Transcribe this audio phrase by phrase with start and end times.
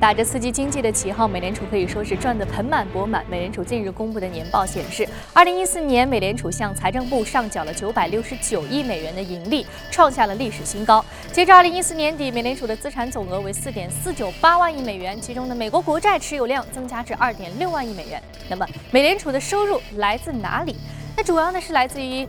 [0.00, 3.24] 打着刺激经济的旗号，美联储可以说是赚得盆满钵满。
[3.28, 11.04] 美联储近日公布的年报显示，二零一四年美联储向财政部上缴了九百六十九亿美元的盈利，创下了历史新高。
[11.32, 18.22] 截至二零一四年底，美联储的资产总额为四点四九八万亿美元，其中的美国国债持有量增加至二点六万亿美元。
[18.48, 20.76] 那么，美联储的收入来自哪里？
[21.16, 22.24] 那主要呢是来自于。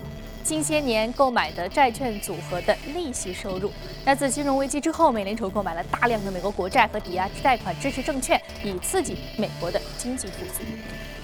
[0.50, 3.72] 近些年购买的债券组合的利息收入。
[4.04, 10.64] 那自金融危机之后，美联储购买了大量的美国国债和抵押贷款支持证券，以刺激美国的经济复苏。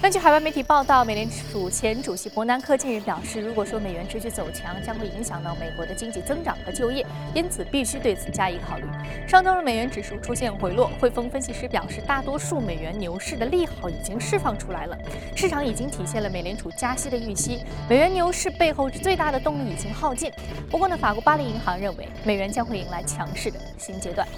[0.02, 7.04] 根据海外媒体报道，美联储前主席伯南克近日表示，如果说美元持续走强，将会影响到美国的经济增长和就业，
[7.34, 8.84] 因此必须对此加以考虑。
[9.26, 14.96] 上周日美元指数出现回落，汇丰分析师表示，大多数美元牛市的利好已经释放出来了，
[15.34, 20.30] 市场已经体现了美联储加息的预期，美元牛市背后最大的动力已经耗尽。
[20.70, 24.28] 不过呢，法国巴黎银行认为，美元将会迎来强势的新阶段。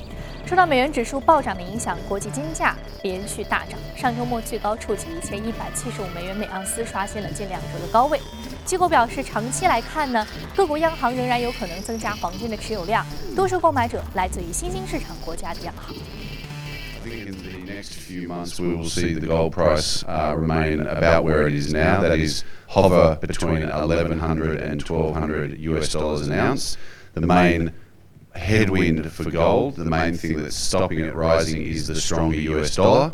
[0.47, 3.79] 受到美元指数暴涨的影响，国际金价连续大涨。
[3.97, 8.19] 上周末最高触及一千一百七十五美元每盎司，刷新了近两周的高位。
[8.65, 10.27] 机构表示，长期来看呢，
[10.57, 13.05] 各国央行仍然有可能增加黄金的持有量，
[13.37, 15.95] 多数购买者来自于新兴市场国家的央行。
[17.05, 21.25] I think in the next few months we will see the gold price uh, remain about
[21.25, 22.03] where it is now.
[22.03, 26.77] That is, hover between 1100 and 1200 US dollars an ounce.
[27.15, 27.73] The main
[28.35, 33.13] headwind for gold, the main thing that's stopping it rising is the stronger US dollar.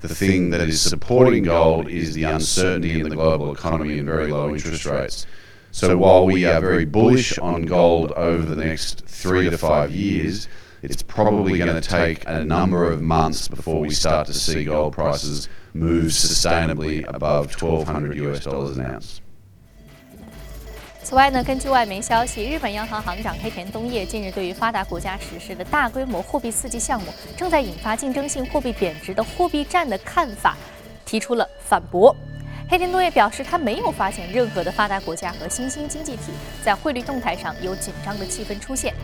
[0.00, 4.32] The thing that is supporting gold is the uncertainty in the global economy and very
[4.32, 5.26] low interest rates.
[5.70, 10.48] So while we are very bullish on gold over the next three to five years,
[10.82, 14.94] it's probably going to take a number of months before we start to see gold
[14.94, 19.20] prices move sustainably above 1200 US dollars an ounce.
[21.04, 30.56] 此外呢，根据外媒消息，日本央行行长黑田东彦近日对于发达国家实施的大规模货币刺激项目正在引发竞争性货币贬值的货币战的看法
[31.04, 32.14] 提出了反驳。
[32.68, 36.32] 黑田东彦表示，他没有发现任何的发达国家和新兴经济体
[36.64, 38.94] 在汇率动态上有紧张的气氛出现。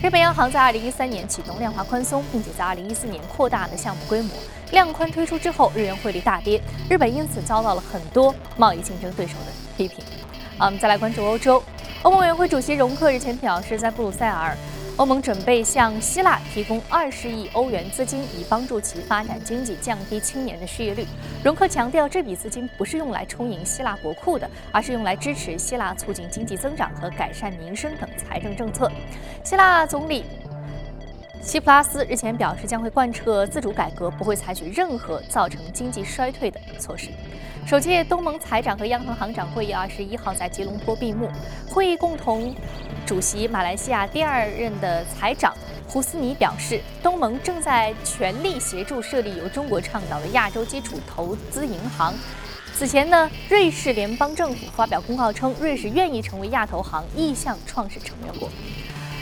[0.00, 4.30] 日本央行在2013年启动量化宽松，并且在2014年扩大了项目规模。
[4.70, 10.02] 量宽推出之后，日元汇率大跌，日本因此遭到了很多贸易竞争对手的批评。
[10.58, 11.62] 好，我们再来关注欧洲。
[12.02, 14.56] 欧盟委员会主席容克日前表示，在布鲁塞尔，
[14.96, 21.06] 欧盟准备向希腊提供二十亿欧元资金，以帮助其发展经济、降低青年的失业率。
[21.44, 28.90] 容克强调，这笔资金不是用来充盈希腊国库的，而是用来支持希腊促进经济增长和改善民生等财政政策。
[29.44, 30.24] 希腊总理。
[31.42, 37.08] 希普拉斯日前表示，将会贯彻自主改革，不会采取任何造成经济衰退的措施。
[37.66, 41.30] 首届东盟财长和央行行长会议二十一号在吉隆坡闭幕，
[41.70, 42.54] 会议共同
[43.06, 45.54] 主席马来西亚第二任的财长
[45.86, 52.12] 胡斯尼表示，东盟正在全力协助设立由中国倡导的亚洲基础投资银行。
[52.74, 58.48] 此前呢，瑞士联邦政府发表公告称，瑞士愿意成为亚投行意向创始成员国。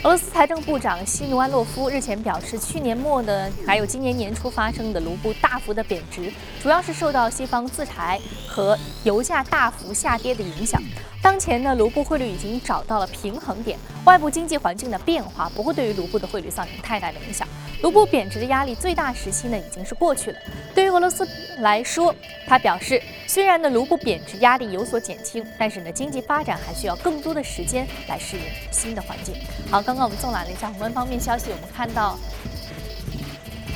[0.03, 10.81] 俄罗斯财政部长西努安洛夫日前表示，去年末呢，还有今年年初发生的卢布大幅的贬值，主要是受到西方制裁和油价大幅下跌的影响。
[11.21, 17.49] 当前呢，卢布汇率已经找到了平衡点，外部经济环境的变化不会对于卢布的汇率造成太大的影响。
[17.83, 20.39] 卢布贬值的压力最大时期呢已经是过去了。
[20.75, 21.27] 对于俄罗斯
[21.59, 22.15] 来说，
[22.47, 29.34] 他表示，虽然呢卢布贬值压力有所减轻，但是呢经济发展还需要更多的时间来适应新的环境。
[29.70, 32.19] 好，刚刚我们纵览了一下宏观方面消息，我们看到。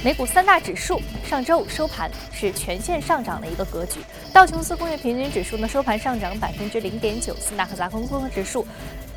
[0.02, 4.00] 美股三大指数上周五收盘是全线上涨的一个格局。
[4.32, 8.66] 道琼斯工业平均指数呢收盘上涨百分之零点九四，纳克达克综合指数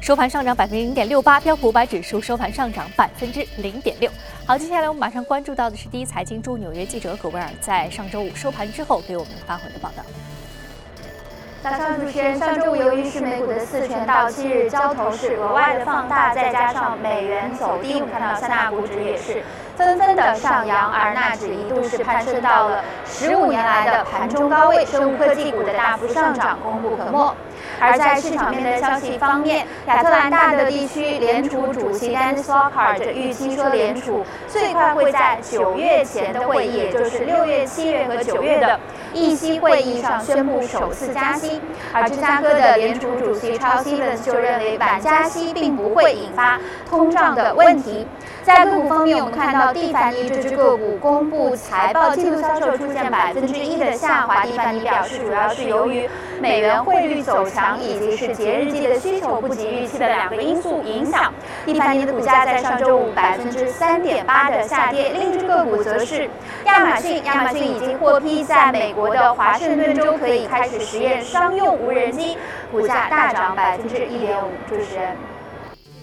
[0.03, 4.11] 收盘上涨百分之零点六八，标普五百指数收盘上涨百分之零点六。
[4.45, 10.03] 好，接下来我们马上关注到的是第一财经驻纽约记者葛威尔在上周五收盘之后给我们发回的报道。
[11.63, 19.41] 早上，主持人，上周五由于是美股的四权到期日，交投是额外的放大，再加上美元走低，我们看到三大股指也是
[19.77, 27.33] 纷纷的上扬，而纳指一度是攀升到了十五年来的盘中高位，生物科技股的大幅上涨功不可没。
[27.79, 38.79] 而在市场面的消息方面，亚特兰大的地区联储主席 Dan s l o c k a r 预期说，联储最快会在九月前的会议，也就是六月、七月和九月的。
[39.13, 41.61] 议息会议上宣布首次加息。
[41.93, 46.59] 而芝加哥的联储主席超希文就认为，晚加息并不会引发
[46.89, 48.07] 通胀的问题。
[48.43, 54.43] 在个股方面，我们看到蒂凡尼这只个股公布财报，季度销售出现百分之一的下滑。
[54.43, 56.09] 蒂凡尼表示，主要是由于
[56.41, 61.33] 美元汇率走强，以及是节日季的需求不及预期的两个因素影响。
[61.65, 65.13] 蒂凡尼的股价在上周五百分之三点八的下跌。
[65.13, 66.29] 另一只个股则是
[66.65, 72.37] 亚马逊，亚马逊已经获批在美国的华盛顿州可以开始实验商用无人机，
[72.69, 74.49] 股价大涨百分之一点五。
[74.67, 75.32] 主持人。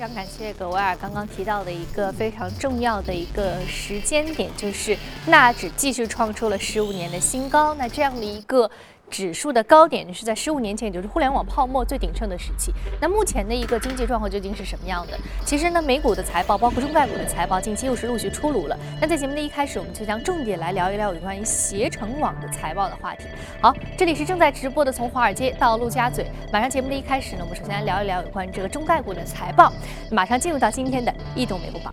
[0.01, 7.75] 非常感谢葛维尔刚刚提到的一个非常重要的一个时间点，就是纳指继续创出了十五年的新高。
[7.75, 8.71] 那这样的一个。
[9.11, 12.73] 指数的高点是在十五年前，也就是互联网泡沫最鼎盛的时期。
[13.01, 15.19] 那目前的一个经济状况究竟是什么样的？
[15.45, 18.79] 其实呢，美股的财报，包括中概股的财报，近期又是陆续出炉了。
[19.01, 23.25] 那在节目的一开始，我们就将重点来聊一聊有关于携程网的财报的话题。
[23.61, 26.27] 好，这里是正在直播的，从华尔街到陆家嘴。
[26.53, 29.73] 马上节目的一开始呢，我们首先来聊一聊有关于这个中概股的财报。
[30.11, 31.93] 马上进入到今天的异动美股榜。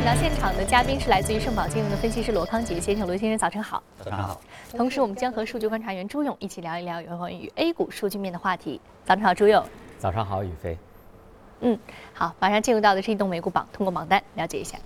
[0.00, 3.82] 请到现场的嘉宾是来自于盛宝金融的分析师罗康杰先生，罗先生早晨好。
[4.02, 4.40] 早上好。
[4.70, 8.80] 同时，我们将和数据观察员朱勇一起聊一聊有关于 A 股数据面的话题。
[9.04, 9.62] 早上好，朱勇。
[9.98, 10.78] 早上好，宇飞。
[11.60, 11.78] 嗯，
[12.14, 14.78] 好，马上进入到的是移动美股榜，通过榜单了解一下。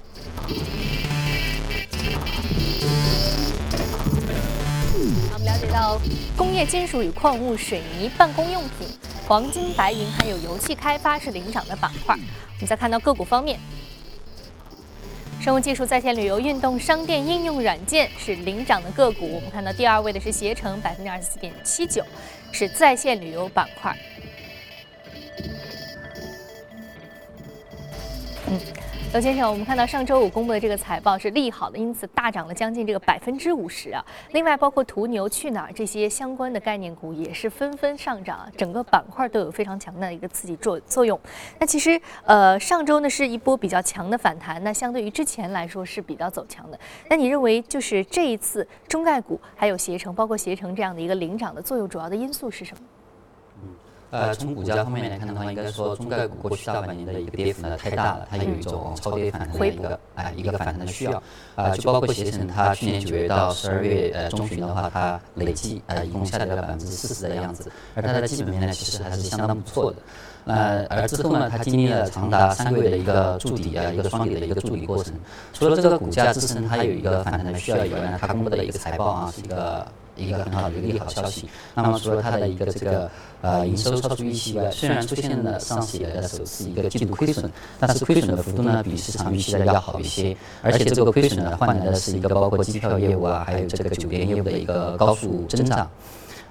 [5.32, 5.96] 我们了解到
[6.36, 8.88] 工业金属与矿物、水泥、办公用品、
[9.28, 12.16] 黄金、白银还有油气开发是领涨的板块。
[12.16, 13.60] 我们再看到个股方面。
[15.44, 19.28] 生物技术、在线旅游、运动商店、应用软件是领涨的个股。
[19.28, 22.02] 我们看到第二位的是携程，百分之二十四点七九，
[22.50, 23.94] 是在线旅游板块。
[28.46, 28.58] 嗯。
[29.14, 34.04] 刘先生，我们看到上周五公布的这个财报是利好的，因此大涨了将近这个百分之五十啊。
[34.32, 41.16] 另外，包括途牛、去哪儿这些相关的概念股也是纷纷上涨，整个板块都有非常强的一个刺激作作用。
[41.60, 46.76] 那其实，呃，上周呢是一波比较强的反弹，那相对于之前来说是比较走强的。
[47.08, 52.82] 那你认为就是这一次中概股还有携程，包括携程这样的一个领涨的作用，主要的因素是什么？
[54.14, 61.20] 呃，从股价方面来看的话，应该说中概股过去大半年的一个跌幅呢太大了，它有一种超跌反弹的一个哎一个反弹的需要。
[61.56, 69.96] 啊，就包括携程，它去年九月到十二月呃中旬的话，它累计呃一共下跌了百分之四十的样子，而它的基本面呢其实还是相当不错的。
[70.44, 75.12] 呃而之后呢，它经历了长达三个月的一个筑底啊，一个双底的一个筑底过程。
[75.52, 79.84] 除了这个股价支撑它有一个反弹的需要以外呢，它公布的一个财报啊是一个。
[80.16, 81.48] 一个很好的一个利好消息。
[81.74, 90.36] 那么除了它的一个这个呃营收超出预期以外，虽然出现了上市以来的首次一个季度亏损，但是亏损的幅度呢比市场预期的要好一些。
[90.62, 95.90] 而且这个亏损呢换来的是一个包括机票业务啊，还有这个酒店业务的一个高速增长。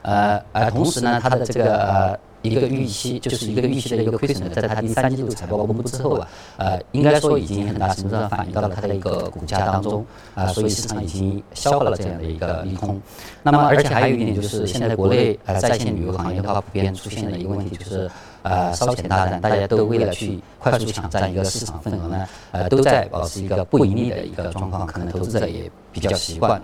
[0.01, 2.19] 呃而同时呢，它的这个呃。
[2.43, 10.05] 一个预期就是一个预期的一个亏损，在它第三季度财报公布之后啊，呃，应该说已经很大程度上反映到了它的一个股价当中
[10.35, 13.01] 啊，所以市场已经消化了这样的一个利空。
[13.41, 18.11] 那么，而且还有一点就是，现在国内呃在线旅游行业的话，普遍出现的一个问题就是，
[18.41, 26.61] 呃，烧钱大战，大家都为了去快速抢占一个市场份额呢，呃，都在保持一个不盈利的一个状况，可能投资者也比较习惯。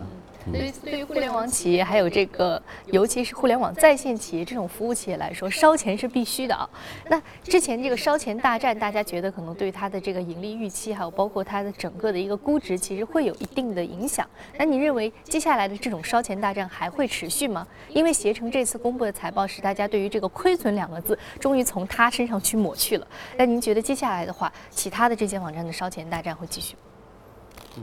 [0.51, 6.67] 对于对于互联网企业，还有这个，尤其是互联网在线企业这种服务企业来说，烧钱是必须的啊。
[7.09, 14.27] 那之前这个烧钱大战，大家觉得可能对它的这个盈利预期，还有包括它的整个的一个估值，其实会有一定的影响。
[14.57, 17.67] 那你认为接下来的这种烧钱大战还会持续吗？
[17.89, 23.07] 因为携程这次公布的财报是大家对于这个亏损两个字，终于从它身上去抹去了。
[23.37, 26.75] 那您觉得接下来的话，其他的这些网站的烧钱大战会继续？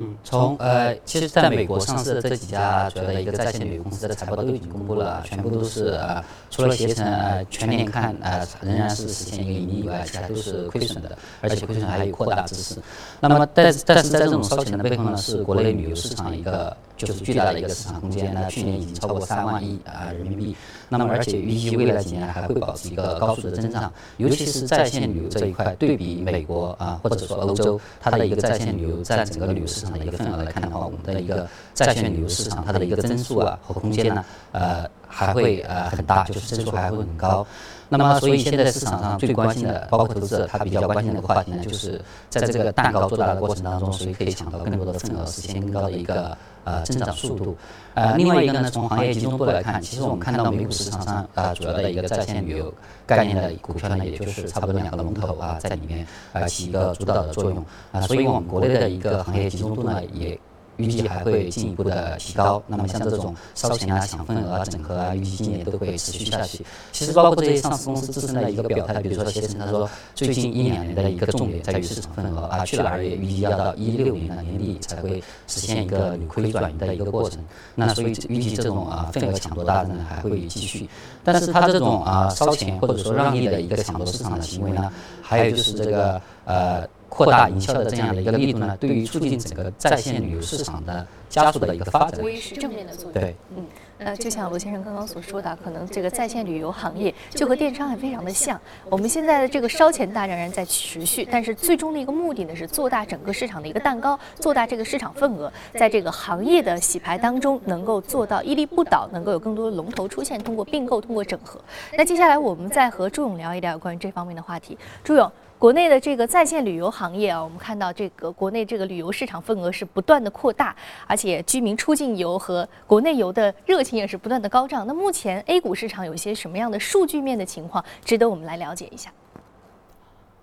[0.01, 12.77] 嗯，从呃，其实在美国上市的这几家主要的一个在线旅游公司的财报都已经公布了，全部都是呃，除了携程呃全年看呃仍然是实现一个盈利以外，其他都是亏损的，而且亏损还有扩大之势。
[13.21, 16.77] 那么，但但是在这种烧钱的背后呢，是国内旅游市场一个。
[16.97, 20.57] 就是巨大的一个市场空间，那去年已经超过三万亿啊人民币，
[20.89, 37.47] 那么而且预计未来几年还会保持一个高速的增长，尤其是在线旅游这一块，对比美国啊或者说欧洲，它的一个在线旅游占整个旅游市场的一个份额来看的话，我们的一个债券旅游市场它的一个增速啊和空间呢，呃还会呃很大，就是增速还会很高。
[37.89, 47.57] 那么，所以现在市场上最关心的，包括投资者他比较关心的一个话题呢，就是在这个蛋糕做大的过程当中，谁可以抢到更多的份额，实现更高的一个呃增长速度。
[47.95, 52.75] 呃，另外一个呢，从行业集中度来看，其实我们看到美股市场上啊，主要的一个在线旅游
[53.07, 60.39] 概念的股票呢，也就是差不多两个龙头啊，在里面啊起一个主导的作用啊，所以我们国内的一个行业集中度呢，也。
[60.77, 62.63] 预计还会进一步的提高。
[62.67, 66.65] 那么像这种烧钱啊、抢份额啊、整合啊，预计今年都会持续下去。
[66.93, 77.43] 其实包括这些上市公司自身的一个表态，比如说携程，他说最近一两年的一个重点在于市场份额啊，去哪儿也预计要到一六年的年底才会实现一个扭亏转盈的一个过程。
[77.75, 80.89] 那所以预计这种啊份额抢夺大呢还会继续。
[81.25, 84.93] 但是它这种啊烧钱或者说让利的一个抢夺市场的行为呢，
[85.23, 86.87] 还有就是这个呃。
[87.17, 93.13] 扩大营销的这样的一个力度呢，对于促进整个在线旅游市场的加速的一个发展，是正面的作用。
[93.15, 93.65] 对，嗯，
[93.99, 98.61] 呃，就像罗先生刚刚所说的，可能这个在线旅游行业就和电商还非常的像。
[98.91, 111.59] 我们现在的这个烧钱大仍然在持续，但是最终的一个目的呢，是做大整个市场的一个蛋糕，做大这个市场份额，在这个行业的洗牌当中，能够做到屹立不倒，能够有更多的龙头出现，通过并购，通过整合。
[111.97, 115.31] 那接下来我们再和朱勇聊一聊关于这方面的话题，朱勇。
[115.59, 120.77] 国内的这个在线旅游行业啊，我们看到这个国内这个旅游市场份额是不断的扩大，
[121.07, 124.87] 而且居民出境游和国内游的热情也是不断的高涨。
[124.87, 129.11] 那目前 A 股市场有一些什么样的数据面的情况，值得我们来了解一下？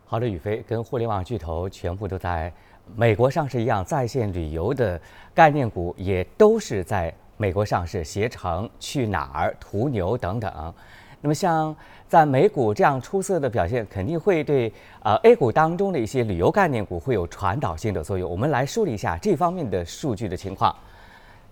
[0.06, 2.52] 好的，宇飞跟互联网巨头全部都在
[2.96, 5.00] 美国上市一样，在线旅游的
[5.34, 10.74] 概念股也都是在美国上市，携程、去哪儿、途牛等等。
[11.22, 11.76] 那么像。
[12.06, 14.72] 在美股这样出色的表现，肯定会对
[15.02, 18.30] 呃 A 股当中的一些旅游概念股会有传导性的作用。
[18.30, 20.76] 我们来梳理一下这方面的数据的情况。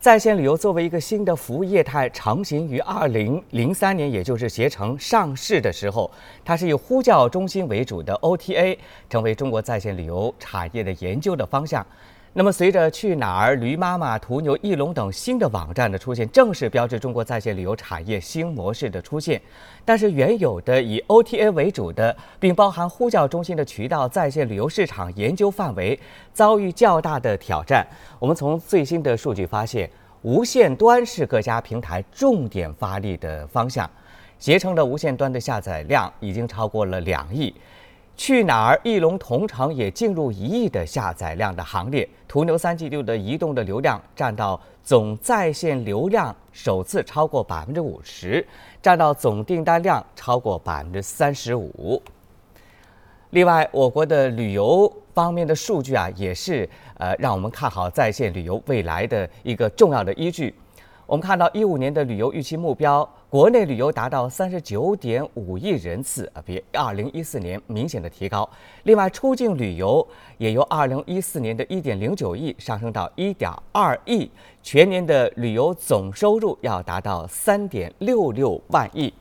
[0.02, 6.10] 在线旅游作为一个新的服务业态，成型于二零零三年，也就是携程上市的时候，
[6.44, 8.76] 它是以呼叫中心为主的 OTA，
[9.08, 11.86] 成为中国在线旅游产业的研究的方向。
[12.34, 19.42] 那么，随着去哪儿、驴妈妈、途牛、翼龙等新的网站的出现，正式标志中国在线旅游产业新模式的出现。
[19.84, 26.00] 但是，原有的以 OTA 为主的，并包含呼叫中心的渠道在线旅游市场研究范围
[26.32, 27.86] 遭遇较大的挑战。
[28.18, 29.90] 我们从最新的数据发现，
[30.22, 33.90] 无线端是各家平台重点发力的方向。
[34.40, 37.54] 携程的无线端的下载量已经超过了两亿。
[38.24, 42.08] 去哪儿、翼龙同城也进入一亿的下载量的行列。
[42.28, 48.46] 途牛三季度的移动的流量占到总在线流量首次超过百分之五十，
[48.80, 52.00] 占到总订单量超过百分之三十五。
[53.32, 60.54] 另外，我国的旅游方面的数据啊，也是呃让我们看好在线旅游未来的一个重要的依据。
[61.12, 63.08] 我们看到一五年的旅游预期目标。
[63.30, 68.50] 国内旅游达到三十九点五亿人次啊，比二零一四年明显的提高。
[68.84, 74.32] 另外，出境旅游也由二零一四年的一点零九亿上升到一点二亿，
[74.64, 79.14] 全年的旅游总收入要达到三点六六万亿。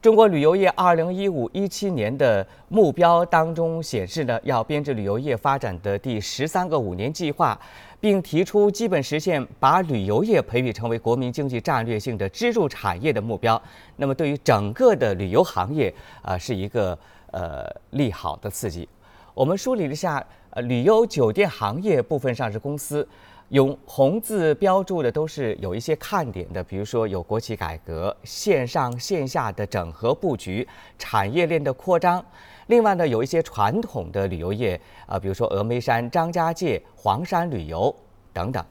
[0.00, 7.58] 中国旅游业二零一五一七年的目标当中显示呢，要编制旅游业发展的第十三个五年计划。
[8.00, 13.60] 并提出基本实现把旅游业培育成为国民经济战略性的支柱产业的目标。
[13.96, 16.98] 那么，对于整个的旅游行业啊，是一个
[17.32, 18.88] 呃利好的刺激。
[19.34, 23.06] 我们梳理了一下，呃，旅游酒店行业部分上市公司
[23.50, 30.66] 用红字标注的都是有一些看点的，比如说有国企改革、线上线下的整合布局、
[30.98, 32.24] 产业链的扩张。
[32.66, 37.94] 另外呢，有一些传统的旅游业啊，比如说峨眉山、张家界、黄山旅游
[38.32, 38.64] 等等。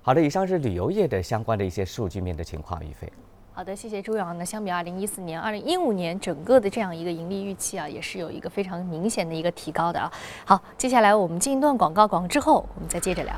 [0.00, 3.12] 好的，以上是旅游业的相关的一些数据面的情况，于飞。
[3.52, 4.38] 好的，谢谢朱阳。
[4.38, 10.10] 那相比二零一四年、二零一五年，整个的这样一个盈利预期啊，也是有一个非常明显的一个提高的啊。
[10.46, 13.34] 好，接下来我们进一段广告，广告之后我们再接着聊。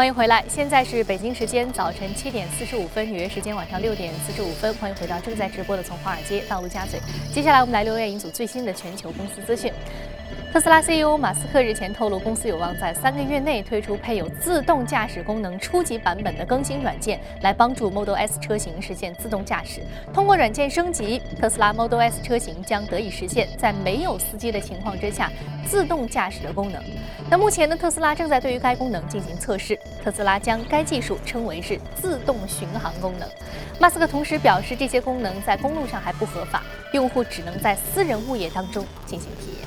[0.00, 4.72] 欢迎回来，现在是北京时间早晨七点四十五分，纽约时间晚上六点四十五分。
[4.76, 6.98] 欢迎回到正在直播的《从华尔街到陆家嘴》。
[7.34, 9.70] 接下来我们来留言一组最新的全球公司资讯。
[10.52, 19.80] 特斯拉 CEO 马斯克日前透露，公司有望在三个月内推出配有自动驾驶功能初级版本的更新软件，来帮助 Model S 车型实现自动驾驶。
[20.12, 25.30] 通过软件升级，特斯拉 Model S 车型将得以实现在没有司机的情况之下
[25.64, 26.82] 自动驾驶的功能。
[27.30, 29.78] 那目前呢，特斯拉正在对于该功能进行测试。
[30.02, 33.28] 特斯拉将该技术称为是自动巡航功能。
[33.78, 39.59] 马斯克同时表示，这些功能在公路上还不合法，用户只能在私人物业当中进行体验。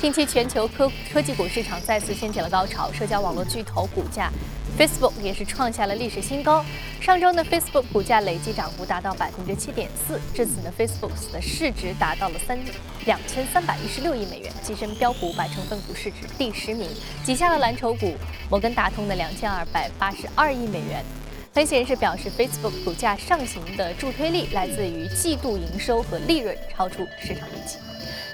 [0.00, 4.30] 近期全球科科技股市场再次掀起了高潮，社交网络巨头股价
[4.78, 6.64] Facebook 也是创下了历史新高。
[7.02, 12.58] 上周呢，Facebook 股价累计涨幅达到百分之七点四，至此呢，Facebook 的市值达到了三
[13.04, 16.88] 两千三百一十六亿美元，跻身标普五百成分股市值第十名，
[17.22, 18.14] 挤下了蓝筹股
[18.48, 21.04] 摩根大通的两千二百八十二亿美元。
[21.52, 27.76] 分析人士表示，Facebook 股价上行的助推力来自于季度营收和利润超出市场预期。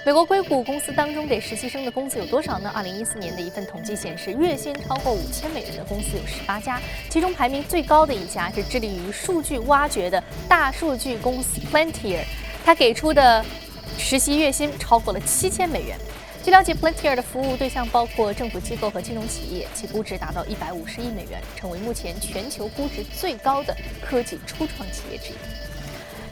[0.07, 2.71] 美国硅谷公司当中给实习生的工资有多少呢？
[2.73, 12.21] 二零一四年的一份统计显示，月薪超过五千美元的公司有十八家，其中排名最高的一家是致力于数据挖掘的大数据公司 Plantier，
[12.65, 13.45] 它给出的
[13.99, 15.99] 实习月薪超过了七千美元。
[16.45, 25.75] 据了解，Plantier 的服务对象包括政府机构和金融企业，其估值达到一百五十亿美元，成为目前全球估值最高的科技初创企业之一。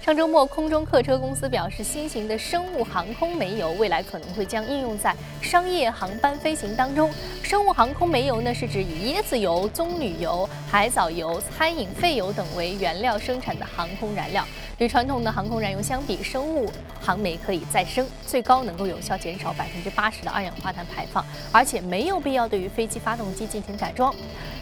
[0.05, 7.11] 上周末，空中客车公司表示，新型的生物航空煤油未来可能会将应用在商业航班飞行当中。
[7.43, 14.47] 生物航空煤油呢，是指以椰子油、棕榈油、海藻油、餐饮废油等为原料生产的航空燃料。
[14.77, 16.71] 与传统的航空燃油相比，生物
[17.01, 24.15] 航煤可以再生，最高能够有效减少百分之八十的二氧化碳排放，而且没有必要对于飞机发动机进行改装。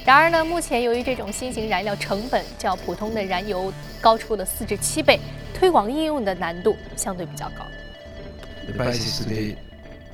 [0.05, 5.21] 然而呢，目前由于这种新型燃料成本较普通的燃油高出了四至七倍，
[5.55, 7.65] 推广应用的难度相对比较高。
[8.67, 9.57] The price is today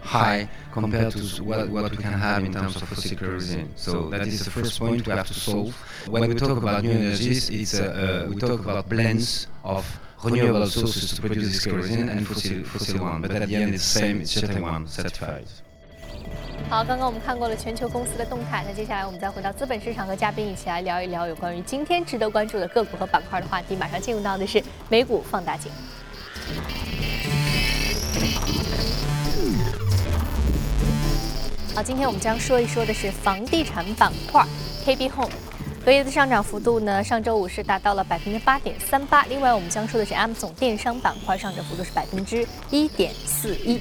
[0.02, 3.68] high compared to what, what we can have in terms of fossil kerosene.
[3.76, 5.74] So that is the first point we have to solve.
[6.06, 9.86] When we talk about new energies, it's uh, uh, we talk about blends of
[10.22, 13.22] renewable sources to produce this kerosene and fossil, fossil one.
[13.22, 14.20] But at the end, it's the same.
[14.20, 15.46] It's Jet One certified.
[16.70, 23.74] 好，刚刚我们看过了全球公司的动态，那接下来我们再回到资本市场，和嘉宾一起来聊一聊有关于今天值得关注的个股和板块的话题。
[23.74, 25.72] 马上进入到的是美股放大镜。
[31.74, 34.44] 好，今天我们将说一说的是房地产板块
[34.84, 35.32] ，KB Home，
[35.86, 39.24] 隔夜的上涨幅度呢，上周五是达到了百分之八点三八。
[39.24, 43.80] 另外，我们将说的是 M 总电商板块，上涨幅度是百分之一点四一。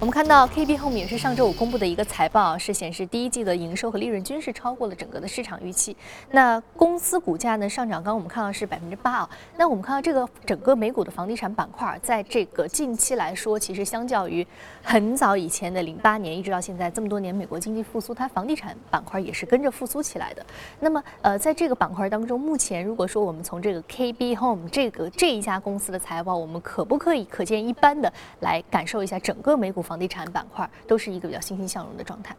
[0.00, 5.96] 我们看到 KB Home 也是上周五公布的一个财报，是显示第一季的营收和利润均是超过了整个的市场预期。
[6.32, 9.30] 那公司股价呢上涨，刚刚我们看到是百分之八啊。
[9.56, 14.46] 那我们看到这个整个美股的房地产板块，在这个近期来说，其实相较于
[14.82, 20.44] 很早以前的零八年一直到现在这么多年美国经济复苏，它房地产板块也是跟着复苏起来的。
[20.80, 29.94] 那么呃，在这个板块当中，目前如果说我们从这个 KB Home 这个这一家公司的财报，我们可不可以可见一斑的来感受一下整个美股房？
[29.94, 32.36] 地产板块都是一个比较欣欣向荣的状态。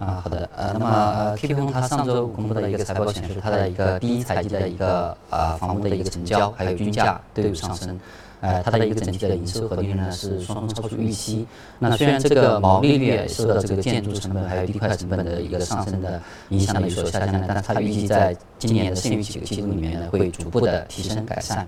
[0.00, 7.98] 啊，好的，呃，那么 K P M 它上周公布的一个财报显示，它的一个第一财季的一个呃房屋的一个成交还有均价都有上升。
[8.40, 11.44] 呃，它的一个整体的营收和利润呢是双双超出预期。
[11.80, 21.66] 那虽然这个毛利率受到这个建筑成本还有地块成本的一个上升的影响有所下降，但是它预计在今年的剩余几个季度里面呢会逐步的提升改善。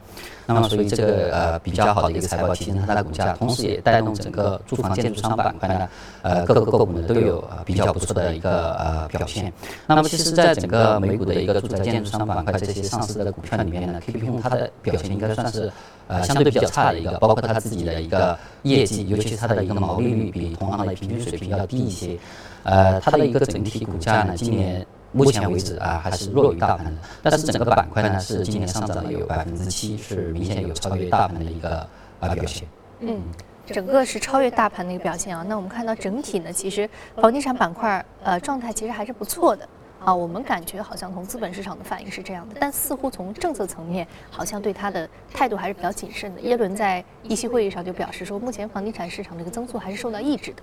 [0.54, 5.88] 那么所以这个呃比较好的一个财报提升它的股价，同时也带动整个住房建筑商板块呢，
[6.22, 9.52] 呃各个个股呢都有比较不错的一个呃表现。
[9.86, 15.70] 那么其实在整个美股的一个住宅建筑商板块这些上市的股票里面呢，K P M 它的表现应该算是。
[16.10, 22.18] 呃，相对比较差的一个，包括它自己的一个业绩，尤其是它的一个毛利率比同行的平均水平要低一些。
[22.64, 27.01] 呃，它的一个整体股价呢，今年目前为止啊，还是弱于大盘的。
[27.23, 31.87] 但是整个板块呢，是今年上涨了有百分之七，是明显有超越大盘的一个
[32.20, 32.66] 啊表现。
[33.01, 33.20] 嗯，
[33.66, 35.44] 整个是超越大盘的一个表现啊。
[35.49, 39.68] 那我们看到整体呢，其实房地产板块呃状态其实还是不错的。
[40.03, 46.40] 啊，我们感觉好像从资本市场的反应是这样的，但似乎从政策层面，好像对它的态度还是比较谨慎的。
[46.40, 50.62] 耶伦在议息会议上就表示说，目前房地产市场这个增速还是受到抑制的。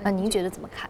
[0.00, 0.88] 那您觉得怎么看？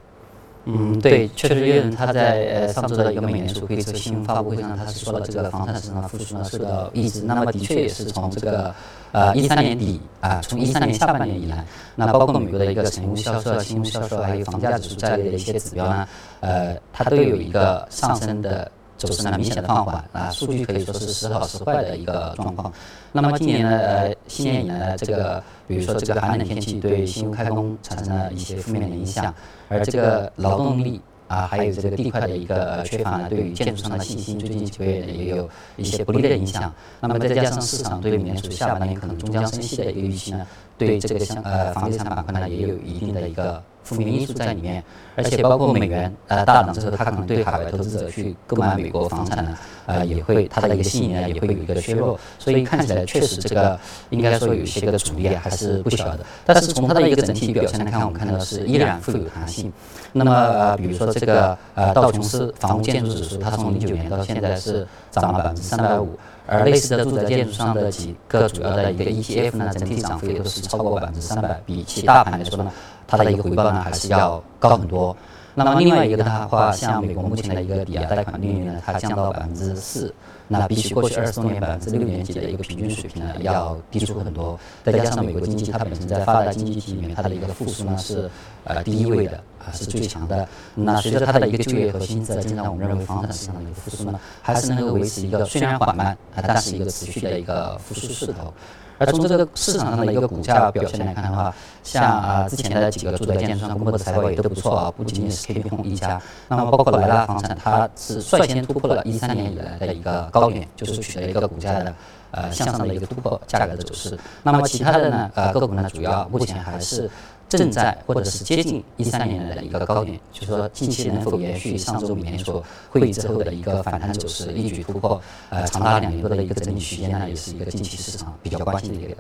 [0.67, 7.23] 嗯，对，确实，因为他在呃上周的一个美联储会议这个新闻发布会上，他是说了这个房产市场的复苏呢受到抑制。
[7.25, 8.75] 那么的确也是从这个
[9.13, 11.65] 呃一三年底啊，从一三年下半年以来，
[11.97, 16.09] 那包括美国的一个成屋销售、新屋销售，还有房价指数在内的一些指标呢，
[16.41, 18.71] 呃，它都有一个上升的
[19.01, 22.71] 走势呢，明显的放缓啊，数据可以说是时好时坏的一个状况。
[23.13, 29.35] 那么今年呢，呃，新年以来呢，这个比如说这个寒冷天气对新开工产生了一些负面的影响。
[29.71, 36.71] 而这个劳动力啊，还有这个地块的一个缺乏呢，对于建筑商的信心，最近几个月也有一些不利的影响。
[37.01, 43.63] 那么再加上市场对美联储下半年可能终将升息的一个预期呢，对这个相呃房地产板块呢也有一定的一个。
[43.91, 44.83] 负面因素在里面，
[45.17, 49.59] 而且包括美元呃大涨之后，它可能对海外投资者去购买美国房产呢，
[49.91, 53.79] 呃也会它的一个吸引力也会有一个削弱，所以看起来确实这个
[54.11, 56.21] 应该说有一些个阻力还是不小的。
[56.45, 59.73] 但是从它的一个整体表现来看，我们看到是依然富有弹性。
[60.13, 66.19] 那么呃比如说这个呃道琼斯房屋建筑指数，它从零九年到现在是涨了百分之三百五。
[66.47, 72.69] 而类似的住宅建筑商的几个主要的一个 ETF 呢，整体涨幅也都是超过百分之三百，比起大盘来说呢，
[73.07, 75.17] 它的一个回报呢还是要高很多。
[75.55, 80.15] 那么另外一个的话，像美国目前的一个抵押贷款利率呢，它降到百分之四，
[80.49, 84.59] 那比起过去二十多年百分之六点几的一个平均水平呢，要低出很多。
[84.85, 88.31] 再加上美国经济它本身在发达经济体里面，它的一个复苏呢是
[88.65, 89.41] 呃第一位的。
[89.61, 90.49] 啊，是最强的。
[90.75, 98.55] 那随着它的一个就业和薪资的增长，我们认为房产市场的一个复苏呢，还是能够维持一个虽然缓慢啊，但是一个持续的一个复苏势头。
[99.01, 111.95] 而从这个市场上的一个股价表现来看的话，像啊之前的几个住宅建设商公布的财报也都不错啊，不仅仅是 KB Home 一家，那么包括莱拉房产，它是率先突破了一三年以来的一个高点，就是取得一个股价的
[112.33, 114.19] 呃向上的一个突破，价格的走势。
[114.43, 117.11] 那么其他的呢呃个股呢，主要目前还是。
[117.51, 129.17] 正在或者是接近一三年的一个高点，就是说近期能否延续上周美联储会议之后的一个反弹走势，一举突破呃长达两年多的一个整理区间呢，也是一个近期市场比较关心的一个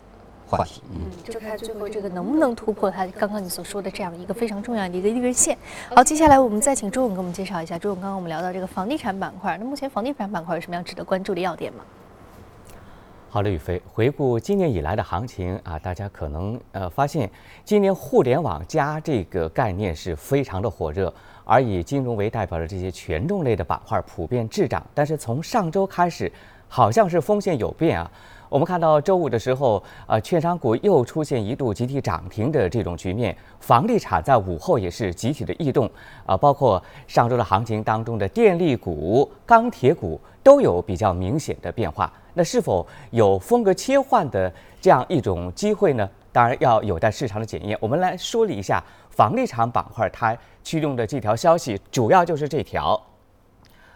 [0.46, 0.80] 话题。
[0.92, 5.56] 嗯，就看最后这个能不能突破它刚刚你所说的这样一个非常重要的一个利润线。
[5.94, 11.84] 好，接下来我们再请周勇给我们介绍一下，周勇刚刚我们聊到这个房地产板块，那目前房地产板块有什么样值得关注的要点吗？
[13.32, 13.80] 好了，宇飞。
[13.86, 17.30] 回顾今年以来的行情啊，大家可能呃发现，
[17.64, 21.14] 今年互联网加这个概念是非常的火热，
[21.44, 24.84] 而以金融为代表的这些权重类的板块普遍滞涨。
[24.92, 26.30] 但是从上周开始，
[26.66, 28.10] 好像是风险有变啊。
[28.50, 35.88] 我们看到周五的时候，呃，券商股又出现一度集体涨停的这种局面，房地产在午后也是集体的异动
[36.26, 42.12] 啊，包括上周的行情当中的电力股、钢铁股都有比较明显的变化。
[42.34, 46.10] 那是否有风格切换的这样一种机会呢？
[46.32, 47.78] 当然要有待市场的检验。
[47.80, 53.00] 我们来梳理一下房地产板块它驱动的这条消息，主要就是这条。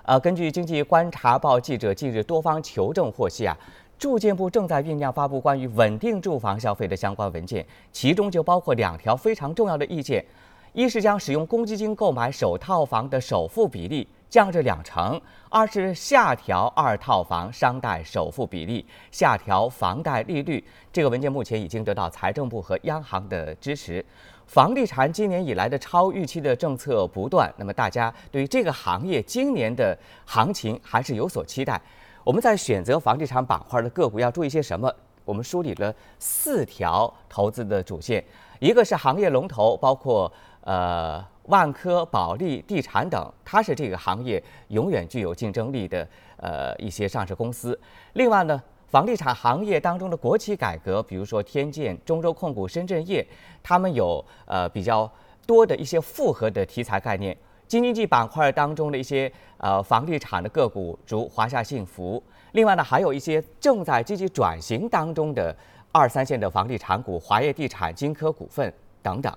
[0.03, 3.57] 呃，根据经济观察报记者近日多方求证获悉啊，
[3.99, 10.25] 住建部正在酝酿发布关于稳定住房消费的相关文件，其中就包括两条非常重要的意见：
[10.73, 14.07] 一是将使用公积金购买首套房的首付比例。
[14.31, 20.65] 降至两成，二是下调二套房商贷首付比例，下调房贷利率。
[20.93, 24.05] 这个文件目前已经得到财政部和央行的支持。
[24.49, 31.81] 房地产今年以来的超预期的政策不断，那么大家对于这个行业今年的行情还是有所期待。
[32.25, 34.93] 我们在选择房地产板块的个股要注意些什么？
[35.25, 38.25] 我们梳理了四条投资的主线，
[38.59, 40.33] 一个是行业龙头，包括
[40.63, 41.25] 呃。
[41.49, 46.09] 万科、保利、地产等，它是这个行业永远具有竞争力的
[46.39, 47.79] 呃一些上市公司。
[48.15, 53.23] 另外呢，房地产行业当中的国企改革，比如说天建、中州控股、深圳业，
[53.63, 55.07] 他们有呃比较
[55.47, 57.37] 多的一些复合的题材概念。
[57.67, 62.23] 京津冀板块当中的一些呃房地产的个股，如华夏幸福。
[62.53, 65.55] 另外呢，还有一些正在积极转型当中的
[65.91, 68.73] 二三线的房地产股，华业地产、金科股份
[69.03, 69.33] 等等。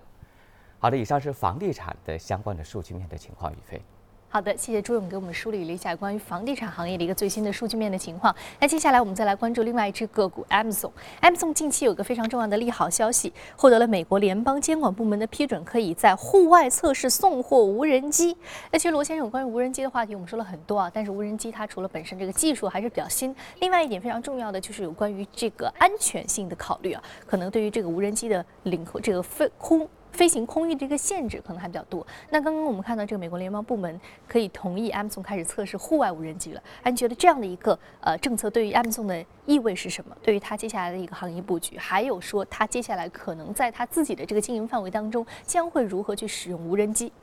[0.80, 3.82] 好的，以上是房地产的相关的数据面的情况，宇飞。
[4.30, 8.36] 好的，谢谢朱勇给我们梳理了一下关于房地产行业的一个最新的数据面的情况。
[8.60, 10.92] 那接下来我们再来关注另外一只个股 Amazon。
[11.22, 18.36] Amazon 近期有个非常重要的利好消息，获得了美国联邦监管部门的批准，可以在户外测试送货无人机。
[18.70, 29.88] 那其实罗先生关于无人机的话题，我们说了很多啊，但是无人机它除了本身这个技术还是比较新，另外一点非常重要的就是有关于这个安全性的考虑啊，可能对于这个无人机的领这个飞空。
[30.18, 32.06] 飞行空域的一个限制可能还比较多。
[32.32, 36.62] 那刚刚我们看到这个美国联邦部门可以同意 Amazon 开始测试户外无人机了。
[36.82, 40.18] 哎，你觉得这样的一个呃政策对于 Amazon 的意味是什么？
[40.24, 47.14] 对于它接下来的一个行业布局，还有说它接下来可能在它自己的这个经营范围当中将会如何去使用无人机？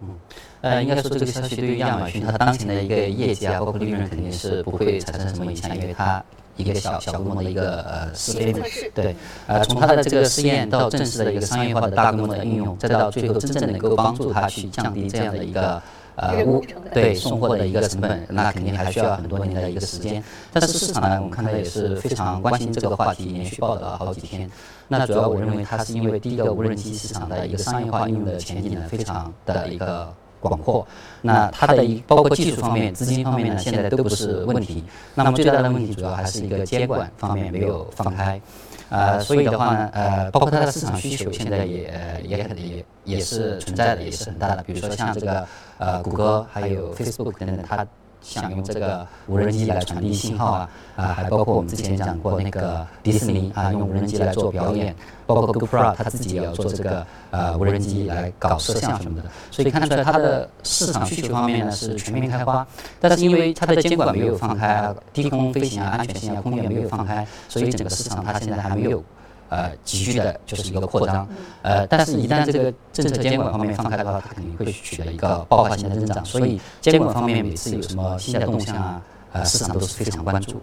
[0.00, 0.16] 嗯，
[0.60, 6.24] 呃，应该说这个消息对于亚马逊它当前的一个业绩啊，包括利润肯定是不会产生什么影响，因为它。
[6.58, 9.14] 一个小小规模的一个呃试飞嘛，对，
[9.46, 15.80] 呃，从它的这个试验到正式的一个商业化的大规模的应用，再到最后真正能够帮助它去降低这样的一个
[16.16, 16.60] 呃物
[16.92, 20.22] 对送货的一个成本，那肯定还需要很多年的一个时间。
[20.52, 24.50] 但是市场呢，我们看到也是非常关心这个话题，连续报道了好几天。
[24.88, 30.12] 那主要我认为它是因为第一个无人机市场的一个商业化应用的前景呢，非常的一个。
[30.40, 30.86] 广阔，
[31.22, 34.84] 那它的一包括技术方面、资金方面呢，现在都不是问题。
[35.14, 38.40] 那么最大的问题主要还是一个监管方面没有放开，
[38.88, 44.62] 呃，所以的话呢，呃，包括它的市场需求现在也也也也是存在的，也是很大的。
[44.62, 45.46] 比如说像这个
[45.78, 47.86] 呃谷歌还有 Facebook 等等，它。
[48.20, 54.94] 想用这个无人机来传递信号啊啊，还包括我们之前讲过那个迪士尼啊，用无人机来做表演，
[55.26, 62.66] 包括 GoPro 它自己也要做这个呃无人机来搞摄像什么的，所以看出来它的市场需求方面呢是全面开花，
[63.00, 69.02] 但是因为它的监管没有放开，低空飞行啊、安全性啊、空间没有放开，所以整个市场它现在还没有。
[69.48, 71.26] 呃，急需的就是一个扩张，
[71.62, 76.24] 呃，但是，一旦这个政策监管方面放开的话，它肯定会取得一个爆发性的增长。
[76.24, 80.60] 所以，监管方面每次有什么新的动向啊，呃，市场都是非常关注。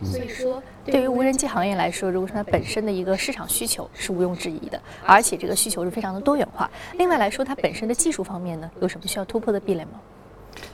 [0.00, 6.70] 嗯，所以说，对于无人机行业来说，如果说它本身的一个市场需求是毋庸置疑的，而且这个需求是非常的多元化。
[6.98, 10.00] 另外来说，它本身的技术方面呢，有什么需要突破的壁垒吗？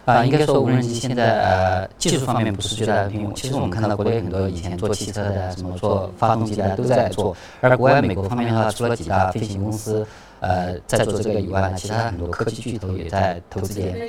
[0.04, 3.34] 啊，应该说无人机现在呃技术方面不是最大的瓶颈。
[3.34, 10.06] 其实我们看到国内很多以前做汽车的、什么做发动机的都在做，而国外美国方面的话，除了几大飞行公司
[10.40, 14.08] 呃在做这个以外呢，其他很多科技巨头也在投资点。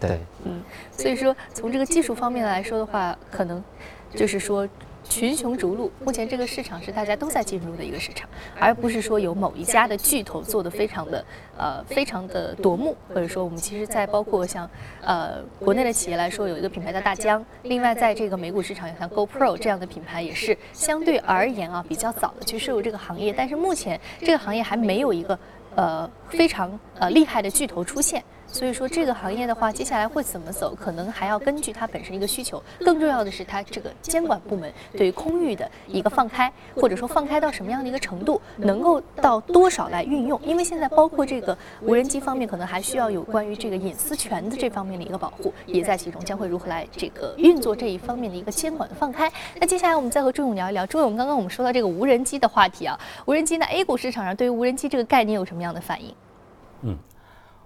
[0.00, 3.62] 对，嗯，所以说从这个技术方面来说的话，可能
[4.14, 4.66] 就是说。
[5.08, 11.24] 群雄逐鹿，目前这个市场是大家都在进入的一个市场，而不是说有某一家的巨头做的非常的
[11.56, 14.68] 呃非常的夺目，或者说我们其实，在包括像
[15.02, 25.38] 呃国内的企业来说，有一个品牌叫大疆，另外在这个美股市场，像 GoPro 这样的品牌也是相对而言啊比较早的去涉入这个行业，但是目前这个行业还没有一个
[25.76, 28.22] 呃非常呃厉害的巨头出现。
[28.54, 32.62] 所以说这个行业的话，接下来会怎么走，可能还要根据它本身一个需求。
[32.84, 40.40] 更重要的是，它这个监管部门对于空域的一个放开，或者说放开到什么样的一个程度，能够到多少来运用。
[40.44, 46.24] 因为现在包括这个无人机方面，可能还需要有关于这个隐私权的这方面的一个保护，也在其中。
[46.24, 49.28] 将会如何来这个运作这一方面的一个监管的放开？
[49.58, 50.86] 那接下来我们再和朱勇聊一聊。
[50.86, 56.14] 朱勇，刚刚我们说到这个无人机的话题啊，无人机呢，A 股市场上对于无人机这个概念有什么样的反应？
[56.82, 56.96] 嗯。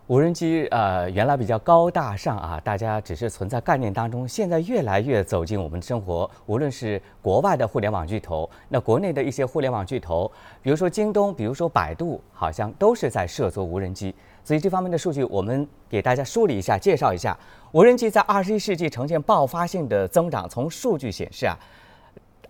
[0.08, 6.28] 无人机呃，原来比较高大上啊，大家只是存在概念当中，现在越来越走进我们的生活。
[6.46, 10.30] 无论是国外的互联网巨头，那国内的一些互联网巨头，
[10.62, 14.14] 比如说京东，比如说百度，好像都是在涉足无人机。
[14.42, 17.36] 所以这方面的数据，我们给大家梳理一下，介绍一下，
[17.72, 20.48] 无人机在二十一世纪呈现爆发性的增长。
[20.48, 21.54] 从数据显示啊。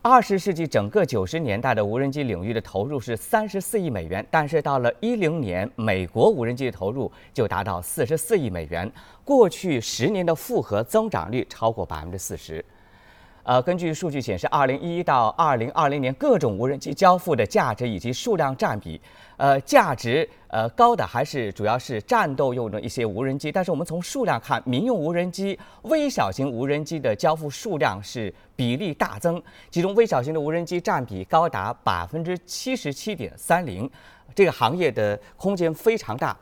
[0.00, 8.90] 二十世纪整个九十年代的无人机领域的投入是三十四亿美元，但是到了一零年，美国无人机的投入就达到四十四亿美元，
[9.24, 12.64] 过去十年的复合增长率超过百分之四十。
[13.48, 19.00] 呃，根据数据显示，二零一一到二零二零年各种无人机交付的价值以及数量占比，
[19.38, 23.50] 呃，价值呃高的还是主要是战斗用的一些无人机。
[23.50, 33.90] 但是我们从数量看，民用无人机、微小型无人机的交付数量是比例大增，其中微小型的无人机占比高达百分之七十七点三零，
[34.34, 36.36] 这个行业的空间非常大。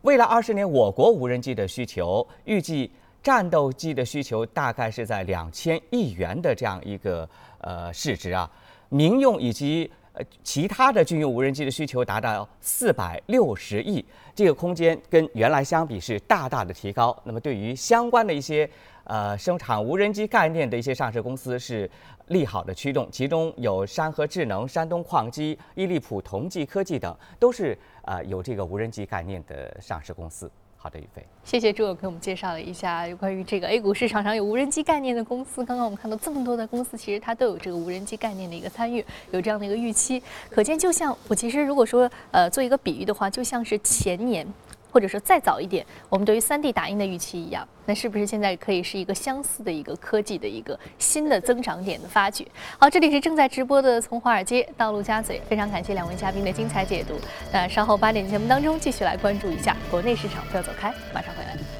[0.00, 2.90] 未来二十年，我国无人机的需求预计。
[3.22, 8.50] 战斗机的需求大概是在两千亿元的这样一个呃市值啊，
[8.88, 14.04] 民用以及呃其他的军用无人机的需求达到四百六十亿，
[14.34, 17.16] 这个空间跟原来相比是大大的提高。
[17.24, 18.68] 那么对于相关的一些
[19.04, 21.88] 呃生产无人机概念的一些上市公司是
[22.26, 30.50] 利好的驱动，其中有山河智能、山东矿机、伊利普同济科技等，都是呃有这个无人机概念的上市公司。
[30.82, 35.64] 好的，宇飞，谢谢朱总给我们介绍了一下有关于这个 A 股市场上有无人机概念的公司。
[35.64, 40.20] 刚刚我们看到这么多的公司，其实它都有这个无人机概念的一个参与，有这样的一个预期。
[40.50, 44.44] 可见，就像我其实如果说呃做一个比喻的话，就像是前年。
[44.92, 52.46] 或者说再早一点，我们对于 3D 打印的预期一样，那是不是现在可以是一个相似的一个科技的一个新的增长点的发掘？
[52.78, 57.14] 好，这里是正在直播的从华尔街到陆家嘴，非常感谢两位嘉宾的精彩解读。
[57.50, 61.71] 那稍后八点节目当中继续来关注一下国内市场，不要走开，马上回来。